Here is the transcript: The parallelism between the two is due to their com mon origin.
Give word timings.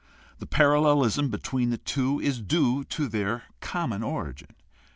The 0.39 0.47
parallelism 0.47 1.29
between 1.29 1.69
the 1.69 1.77
two 1.77 2.19
is 2.19 2.41
due 2.41 2.83
to 2.85 3.07
their 3.07 3.43
com 3.59 3.91
mon 3.91 4.01
origin. 4.01 4.49